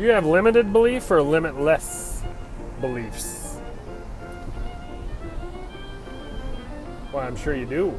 [0.00, 2.22] You have limited belief or limitless
[2.80, 3.60] beliefs?
[7.12, 7.90] Well, I'm sure you do.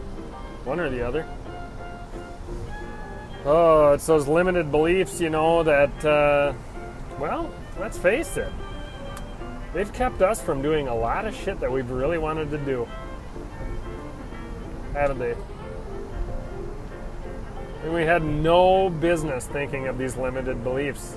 [0.66, 1.28] One or the other.
[3.46, 6.54] Oh, it's those limited beliefs, you know, that, uh,
[7.20, 8.52] well, let's face it.
[9.72, 12.88] They've kept us from doing a lot of shit that we've really wanted to do.
[14.94, 15.36] Haven't they?
[17.84, 21.16] And we had no business thinking of these limited beliefs.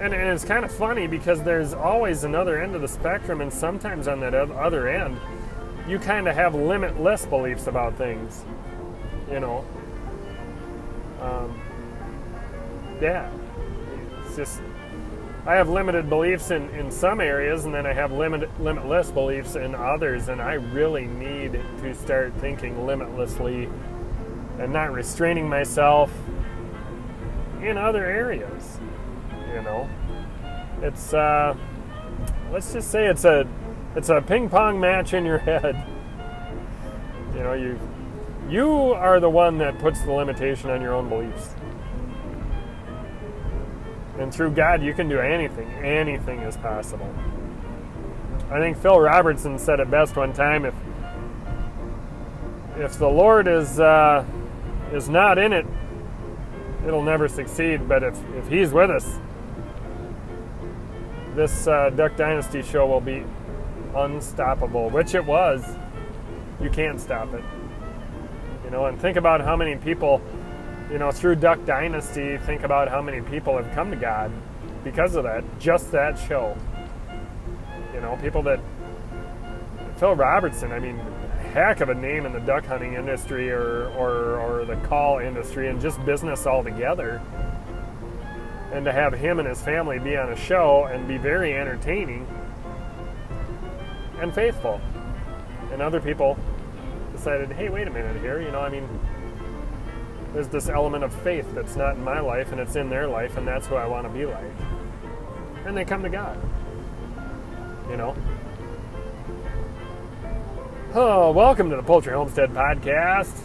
[0.00, 3.52] And, and it's kind of funny because there's always another end of the spectrum, and
[3.52, 5.18] sometimes on that other end,
[5.86, 8.42] you kind of have limitless beliefs about things.
[9.30, 9.64] You know?
[11.20, 11.60] Um,
[13.00, 13.30] yeah.
[14.24, 14.62] It's just,
[15.46, 19.54] I have limited beliefs in, in some areas, and then I have limit, limitless beliefs
[19.54, 23.68] in others, and I really need to start thinking limitlessly
[24.58, 26.10] and not restraining myself
[27.60, 28.78] in other areas.
[29.52, 29.88] You know,
[30.82, 31.56] it's uh,
[32.52, 33.48] let's just say it's a
[33.96, 35.86] it's a ping pong match in your head.
[37.34, 37.78] You know, you
[38.48, 41.54] you are the one that puts the limitation on your own beliefs.
[44.18, 45.68] And through God, you can do anything.
[45.82, 47.12] Anything is possible.
[48.50, 50.64] I think Phil Robertson said it best one time.
[50.64, 50.74] If
[52.76, 54.24] if the Lord is uh,
[54.92, 55.66] is not in it,
[56.86, 57.88] it'll never succeed.
[57.88, 59.18] But if, if he's with us,
[61.40, 63.24] this uh, Duck Dynasty show will be
[63.96, 65.64] unstoppable, which it was.
[66.60, 67.42] You can't stop it.
[68.62, 70.20] You know, and think about how many people,
[70.90, 74.30] you know, through Duck Dynasty, think about how many people have come to God
[74.84, 76.54] because of that, just that show.
[77.94, 78.60] You know, people that
[79.96, 80.98] Phil Robertson, I mean,
[81.54, 85.68] heck of a name in the duck hunting industry or, or, or the call industry
[85.68, 87.22] and just business altogether.
[88.72, 92.26] And to have him and his family be on a show and be very entertaining
[94.20, 94.80] and faithful.
[95.72, 96.38] And other people
[97.12, 98.88] decided, hey, wait a minute here, you know, I mean,
[100.32, 103.36] there's this element of faith that's not in my life and it's in their life,
[103.36, 104.44] and that's who I want to be like.
[105.66, 106.40] And they come to God.
[107.90, 108.16] You know?
[110.94, 113.36] Oh, welcome to the Poultry Homestead Podcast.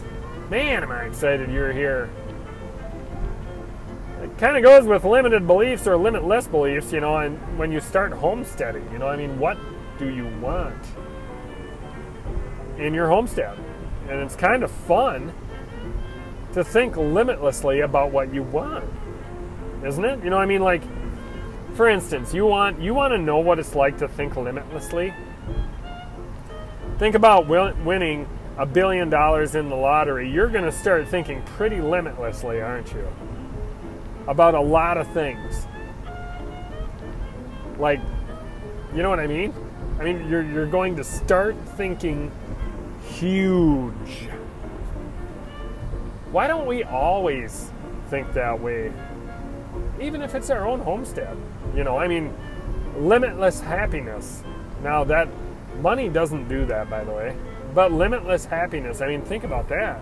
[0.50, 2.08] Man, am I excited you're here.
[4.38, 8.12] Kind of goes with limited beliefs or limitless beliefs, you know, and when you start
[8.12, 9.56] homesteading, you know, I mean, what
[9.98, 10.76] do you want
[12.78, 13.58] in your homestead?
[14.10, 15.32] And it's kind of fun
[16.52, 18.84] to think limitlessly about what you want.
[19.84, 20.22] Isn't it?
[20.22, 20.82] You know, I mean like
[21.76, 25.12] for instance, you want you want to know what it's like to think limitlessly?
[26.98, 28.26] Think about winning
[28.56, 30.30] a billion dollars in the lottery.
[30.30, 33.06] You're going to start thinking pretty limitlessly, aren't you?
[34.28, 35.66] About a lot of things.
[37.78, 38.00] Like,
[38.94, 39.54] you know what I mean?
[40.00, 42.30] I mean, you're, you're going to start thinking
[43.08, 44.28] huge.
[46.32, 47.70] Why don't we always
[48.08, 48.92] think that way?
[50.00, 51.36] Even if it's our own homestead.
[51.74, 52.34] You know, I mean,
[52.98, 54.42] limitless happiness.
[54.82, 55.28] Now, that
[55.80, 57.36] Money doesn't do that, by the way.
[57.74, 60.00] But limitless happiness, I mean, think about that.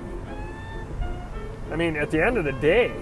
[1.71, 2.93] I mean, at the end of the day,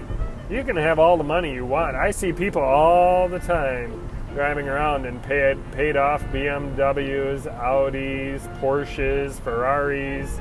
[0.49, 1.95] you can have all the money you want.
[1.95, 9.39] I see people all the time driving around in paid, paid off BMWs, Audis, Porsches,
[9.41, 10.39] Ferraris,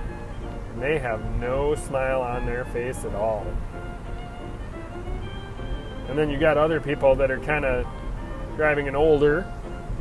[0.72, 3.46] and they have no smile on their face at all.
[6.08, 7.86] And then you got other people that are kind of
[8.56, 9.46] driving an older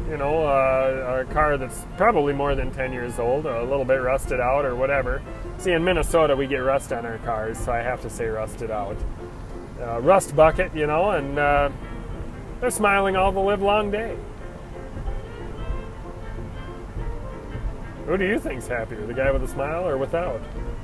[0.10, 4.02] you know, uh, a car that's probably more than 10 years old, a little bit
[4.02, 5.22] rusted out or whatever.
[5.58, 8.72] See, in Minnesota, we get rust on our cars, so I have to say rusted
[8.72, 8.98] out.
[9.82, 11.70] Uh, rust bucket, you know, and uh,
[12.60, 14.16] they're smiling all the live long day.
[18.06, 20.42] Who do you think's happier, the guy with a smile or without?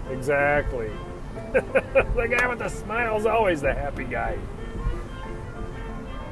[0.10, 0.90] Exactly.
[1.54, 4.38] the guy with the smile is always the happy guy.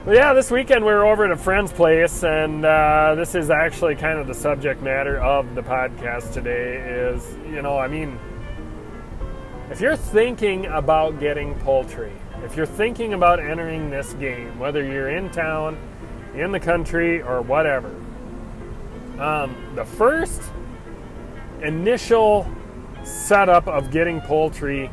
[0.06, 3.50] Well, yeah, this weekend we were over at a friend's place, and uh, this is
[3.50, 6.76] actually kind of the subject matter of the podcast today.
[6.76, 8.20] Is you know, I mean,
[9.72, 12.14] if you're thinking about getting poultry,
[12.46, 15.78] if you're thinking about entering this game, whether you're in town,
[16.36, 17.90] in the country, or whatever,
[19.20, 20.42] um, the first
[21.64, 22.48] initial
[23.04, 24.92] setup of getting poultry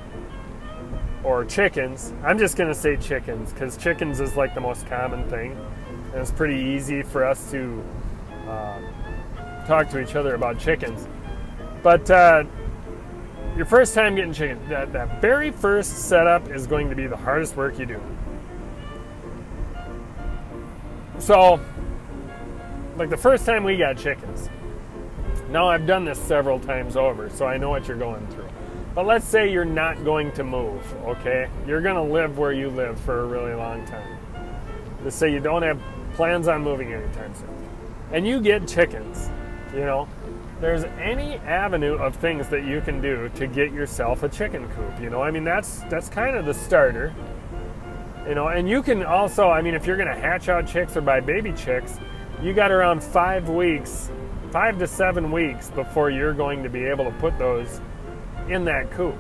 [1.25, 2.15] or chickens.
[2.25, 5.53] I'm just going to say chickens because chickens is like the most common thing.
[6.13, 7.85] And it's pretty easy for us to
[8.49, 8.81] uh,
[9.67, 11.07] talk to each other about chickens.
[11.83, 12.45] But uh,
[13.57, 17.17] your first time getting chicken, that, that very first setup is going to be the
[17.17, 18.01] hardest work you do.
[21.19, 21.61] So,
[22.97, 24.49] like the first time we got chickens.
[25.51, 28.49] Now I've done this several times over, so I know what you're going through.
[28.95, 31.49] But let's say you're not going to move, okay?
[31.67, 34.19] You're going to live where you live for a really long time.
[35.03, 35.81] Let's say you don't have
[36.15, 37.49] plans on moving anytime soon.
[38.13, 39.31] And you get chickens,
[39.73, 40.09] you know?
[40.63, 45.01] There's any avenue of things that you can do to get yourself a chicken coop,
[45.01, 45.21] you know?
[45.21, 47.13] I mean, that's that's kind of the starter.
[48.29, 50.97] You know, and you can also, I mean, if you're going to hatch out chicks
[50.97, 51.99] or buy baby chicks,
[52.41, 54.13] you got around 5 weeks,
[54.53, 57.81] 5 to 7 weeks before you're going to be able to put those
[58.49, 59.19] in that coop.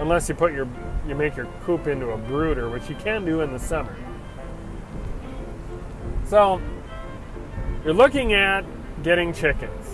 [0.00, 0.68] Unless you put your
[1.08, 3.96] you make your coop into a brooder, which you can do in the summer.
[6.26, 6.60] So,
[7.86, 8.66] you're looking at
[9.02, 9.85] getting chickens.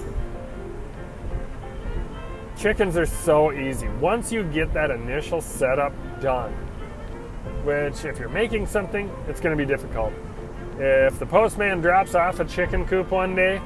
[2.62, 3.88] Chickens are so easy.
[4.00, 6.52] Once you get that initial setup done,
[7.64, 10.12] which if you're making something, it's going to be difficult.
[10.78, 13.60] If the postman drops off a chicken coop one day,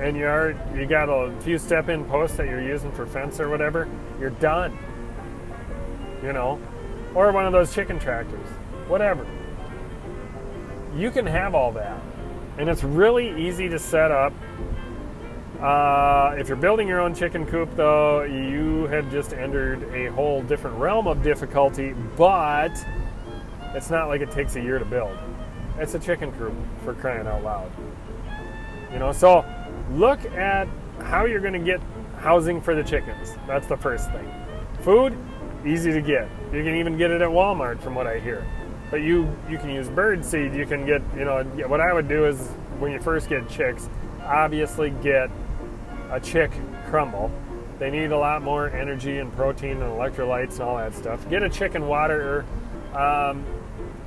[0.00, 3.38] and you are you got a few step in posts that you're using for fence
[3.38, 4.76] or whatever, you're done.
[6.20, 6.60] You know,
[7.14, 8.48] or one of those chicken tractors,
[8.88, 9.24] whatever.
[10.96, 12.00] You can have all that,
[12.58, 14.32] and it's really easy to set up.
[15.62, 20.42] Uh, if you're building your own chicken coop, though, you have just entered a whole
[20.42, 22.72] different realm of difficulty, but
[23.72, 25.16] it's not like it takes a year to build.
[25.78, 26.52] It's a chicken coop
[26.84, 27.70] for crying out loud.
[28.92, 29.44] You know, so
[29.92, 30.66] look at
[31.00, 31.80] how you're going to get
[32.18, 33.36] housing for the chickens.
[33.46, 34.34] That's the first thing.
[34.80, 35.16] Food,
[35.64, 36.28] easy to get.
[36.52, 38.44] You can even get it at Walmart, from what I hear.
[38.90, 40.54] But you you can use bird seed.
[40.54, 42.48] You can get you know what I would do is
[42.80, 43.88] when you first get chicks,
[44.22, 45.30] obviously get
[46.12, 46.52] a chick
[46.86, 47.32] crumble.
[47.80, 51.28] They need a lot more energy and protein and electrolytes and all that stuff.
[51.28, 52.44] Get a chicken water.
[52.94, 53.44] Um,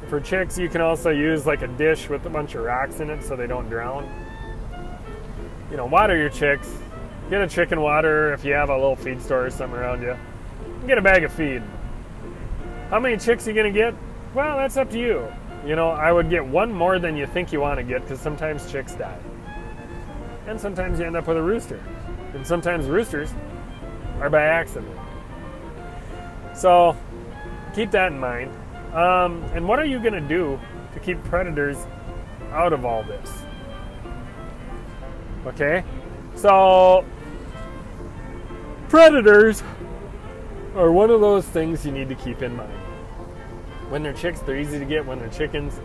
[0.08, 3.10] for chicks, you can also use like a dish with a bunch of rocks in
[3.10, 4.08] it so they don't drown
[5.72, 6.72] you know, water your chicks.
[7.30, 10.16] Get a chicken water if you have a little feed store or something around you.
[10.88, 11.64] Get a bag of feed.
[12.90, 13.96] How many chicks are you to get?
[14.34, 15.28] Well, that's up to you.
[15.66, 18.20] You know, I would get one more than you think you want to get because
[18.20, 19.20] sometimes chicks die.
[20.48, 21.82] And sometimes you end up with a rooster.
[22.34, 23.34] And sometimes roosters
[24.20, 24.98] are by accident.
[26.54, 26.96] So
[27.74, 28.52] keep that in mind.
[28.94, 30.60] Um, and what are you going to do
[30.94, 31.78] to keep predators
[32.52, 33.30] out of all this?
[35.46, 35.84] Okay?
[36.36, 37.06] So,
[38.88, 39.64] predators
[40.76, 42.72] are one of those things you need to keep in mind.
[43.90, 45.06] When they're chicks, they're easy to get.
[45.06, 45.80] When they're chickens,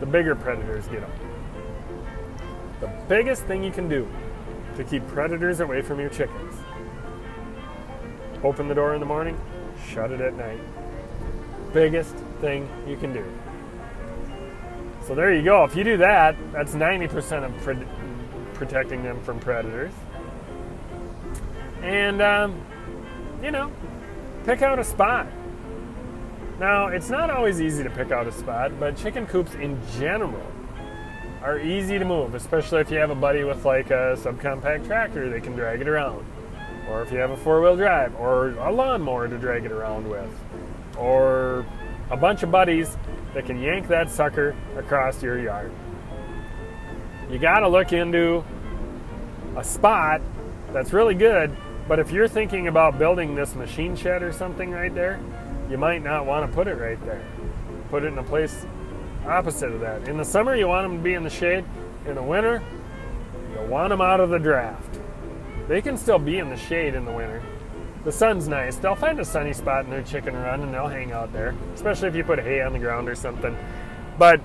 [0.00, 1.10] the bigger predators get them.
[3.08, 4.08] Biggest thing you can do
[4.76, 6.54] to keep predators away from your chickens
[8.46, 9.38] open the door in the morning,
[9.88, 10.60] shut it at night.
[11.72, 13.24] Biggest thing you can do.
[15.06, 15.64] So there you go.
[15.64, 17.86] If you do that, that's 90% of pred-
[18.54, 19.92] protecting them from predators.
[21.82, 22.60] And, um,
[23.42, 23.70] you know,
[24.44, 25.26] pick out a spot.
[26.58, 30.52] Now, it's not always easy to pick out a spot, but chicken coops in general
[31.46, 35.30] are easy to move, especially if you have a buddy with like a subcompact tractor,
[35.30, 36.24] they can drag it around.
[36.88, 40.08] Or if you have a four wheel drive, or a lawnmower to drag it around
[40.08, 40.30] with.
[40.96, 41.66] Or
[42.10, 42.96] a bunch of buddies
[43.34, 45.72] that can yank that sucker across your yard
[47.30, 48.44] you got to look into
[49.56, 50.20] a spot
[50.72, 51.56] that's really good.
[51.88, 55.20] But if you're thinking about building this machine shed or something right there,
[55.70, 57.24] you might not want to put it right there.
[57.90, 58.66] Put it in a place
[59.28, 60.08] opposite of that.
[60.08, 61.64] In the summer, you want them to be in the shade.
[62.06, 62.62] In the winter,
[63.52, 65.00] you want them out of the draft.
[65.68, 67.42] They can still be in the shade in the winter.
[68.04, 68.76] The sun's nice.
[68.76, 72.08] They'll find a sunny spot in their chicken run and they'll hang out there, especially
[72.08, 73.56] if you put hay on the ground or something.
[74.16, 74.40] But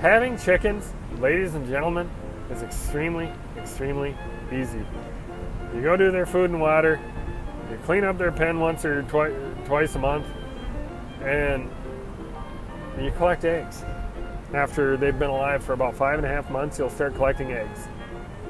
[0.00, 2.08] having chickens ladies and gentlemen,
[2.50, 4.16] is extremely, extremely
[4.52, 4.84] easy.
[5.74, 7.00] You go do their food and water,
[7.70, 9.34] you clean up their pen once or twi-
[9.66, 10.26] twice a month,
[11.22, 11.68] and
[13.00, 13.84] you collect eggs.
[14.54, 17.86] After they've been alive for about five and a half months, you'll start collecting eggs.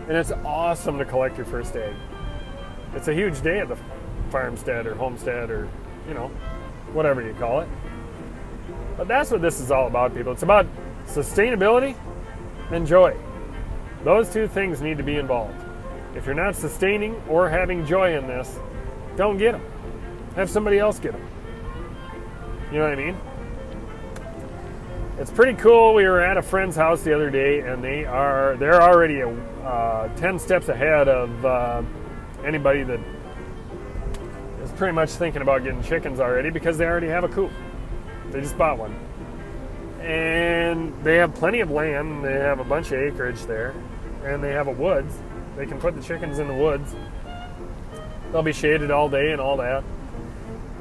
[0.09, 1.95] And it's awesome to collect your first egg.
[2.95, 3.76] It's a huge day at the
[4.31, 5.69] farmstead or homestead or,
[6.07, 6.28] you know,
[6.93, 7.69] whatever you call it.
[8.97, 10.33] But that's what this is all about, people.
[10.33, 10.67] It's about
[11.07, 11.97] sustainability
[12.71, 13.17] and joy.
[14.05, 15.64] Those two things need to be involved.
[16.14, 18.59] If you're not sustaining or having joy in this,
[19.17, 19.62] don't get them.
[20.37, 21.28] Have somebody else get them.
[22.71, 23.17] You know what I mean?
[25.19, 25.95] It's pretty cool.
[25.95, 30.09] We were at a friend's house the other day, and they are they're already uh,
[30.17, 31.83] ten steps ahead of uh,
[32.45, 33.01] anybody that
[34.63, 37.51] is pretty much thinking about getting chickens already because they already have a coop.
[38.31, 38.95] They just bought one.
[40.01, 42.25] and they have plenty of land.
[42.25, 43.75] They have a bunch of acreage there,
[44.25, 45.15] and they have a woods.
[45.57, 46.95] They can put the chickens in the woods.
[48.31, 49.83] They'll be shaded all day and all that.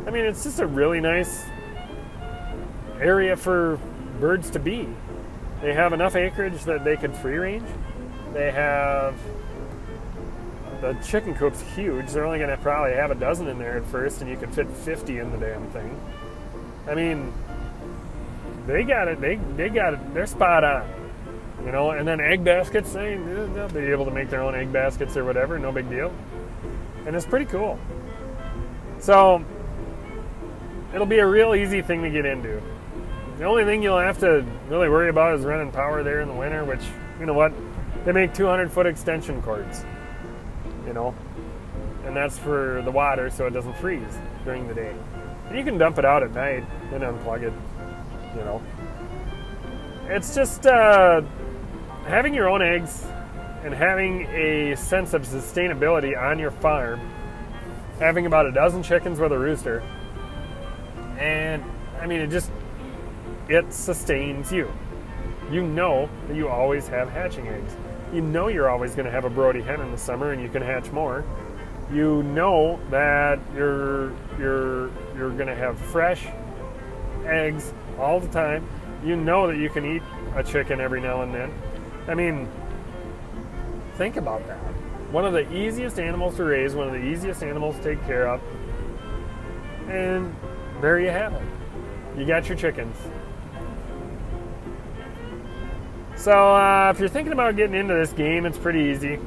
[0.05, 1.43] I mean, it's just a really nice
[2.99, 3.79] area for
[4.17, 4.87] birds to be.
[5.61, 7.67] They have enough acreage that they can free range.
[8.33, 9.15] They have
[10.81, 12.11] the chicken coop's huge.
[12.11, 14.51] They're only going to probably have a dozen in there at first, and you can
[14.51, 15.99] fit 50 in the damn thing.
[16.87, 17.33] I mean,
[18.67, 19.19] they got it.
[19.19, 20.13] They they got it.
[20.13, 20.89] They're spot on.
[21.65, 22.93] You know, and then egg baskets.
[22.93, 25.57] They they'll be able to make their own egg baskets or whatever.
[25.57, 26.13] No big deal.
[27.05, 27.79] And it's pretty cool.
[28.99, 29.43] So
[30.93, 32.61] it'll be a real easy thing to get into.
[33.37, 36.33] The only thing you'll have to really worry about is running power there in the
[36.33, 36.81] winter, which
[37.19, 37.53] you know what,
[38.03, 39.85] they make 200 foot extension cords.
[40.87, 41.13] You know,
[42.05, 44.95] and that's for the water so it doesn't freeze during the day.
[45.49, 47.53] And you can dump it out at night and unplug it.
[48.35, 48.61] You know,
[50.07, 51.21] it's just uh,
[52.05, 53.05] having your own eggs
[53.63, 56.99] and having a sense of sustainability on your farm.
[57.99, 59.83] Having about a dozen chickens with a rooster,
[61.17, 61.63] and
[61.99, 62.51] I mean it just
[63.49, 64.71] it sustains you.
[65.51, 67.75] You know that you always have hatching eggs.
[68.13, 70.49] You know you're always going to have a broody hen in the summer and you
[70.49, 71.23] can hatch more.
[71.91, 76.27] You know that you're you're you're going to have fresh
[77.25, 78.67] eggs all the time.
[79.05, 80.01] You know that you can eat
[80.35, 81.53] a chicken every now and then.
[82.07, 82.49] I mean,
[83.95, 84.59] think about that.
[85.11, 88.27] One of the easiest animals to raise, one of the easiest animals to take care
[88.27, 88.41] of.
[89.87, 90.35] And
[90.81, 91.43] there you have it.
[92.17, 92.97] You got your chickens.
[96.17, 99.19] So, uh, if you're thinking about getting into this game, it's pretty easy.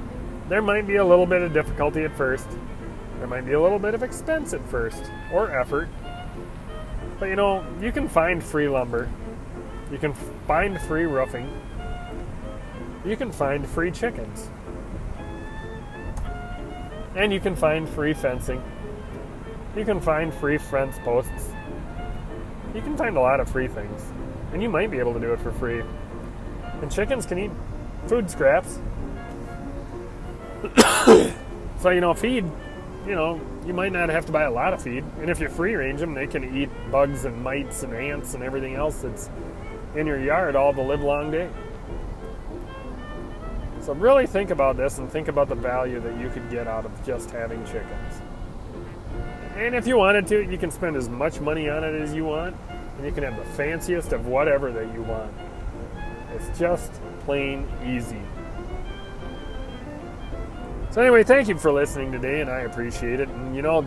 [0.48, 2.48] There might be a little bit of difficulty at first.
[3.18, 5.88] There might be a little bit of expense at first, or effort.
[7.20, 9.08] But you know, you can find free lumber.
[9.92, 10.14] You can
[10.48, 11.48] find free roofing.
[13.04, 14.50] You can find free chickens.
[17.14, 18.62] And you can find free fencing.
[19.76, 21.52] You can find free fence posts.
[22.74, 24.02] You can find a lot of free things.
[24.52, 25.82] And you might be able to do it for free.
[26.82, 27.50] And chickens can eat
[28.06, 28.78] food scraps.
[31.80, 32.44] so, you know, feed,
[33.06, 35.04] you know, you might not have to buy a lot of feed.
[35.20, 38.42] And if you free range them, they can eat bugs and mites and ants and
[38.42, 39.30] everything else that's
[39.94, 41.50] in your yard all the live long day.
[43.80, 46.84] So, really think about this and think about the value that you could get out
[46.84, 48.20] of just having chickens.
[49.56, 52.24] And if you wanted to, you can spend as much money on it as you
[52.24, 52.56] want,
[52.96, 55.32] and you can have the fanciest of whatever that you want.
[56.40, 58.20] It's just plain easy.
[60.90, 63.28] So, anyway, thank you for listening today, and I appreciate it.
[63.28, 63.86] And you know,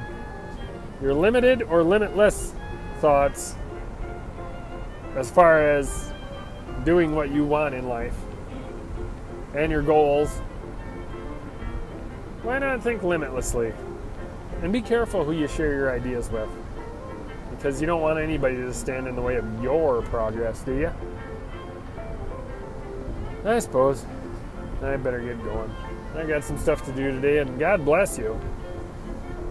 [1.02, 2.54] your limited or limitless
[3.00, 3.56] thoughts
[5.16, 6.14] as far as
[6.86, 8.16] doing what you want in life
[9.54, 10.30] and your goals,
[12.42, 13.74] why not think limitlessly?
[14.62, 16.50] And be careful who you share your ideas with.
[17.52, 20.92] Because you don't want anybody to stand in the way of your progress, do you?
[23.46, 24.06] I suppose.
[24.82, 25.72] I better get going.
[26.16, 28.40] I got some stuff to do today, and God bless you.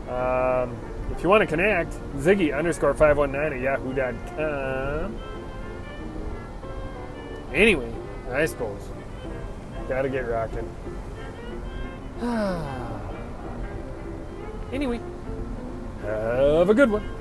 [0.09, 0.77] Um,
[1.11, 5.19] if you want to connect, Ziggy underscore 519 at yahoo.com.
[7.53, 7.93] Anyway,
[8.31, 8.81] I suppose.
[9.89, 10.69] Gotta get rocking.
[14.73, 15.01] anyway,
[16.03, 17.12] have a good one.